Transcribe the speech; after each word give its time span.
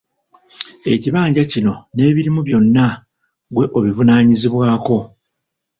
Ekibanja 0.93 1.41
kino 1.51 1.73
n'ebirimu 1.95 2.41
byonna 2.47 2.87
ggwe 3.49 3.65
obivunaanyizibwako. 3.77 4.97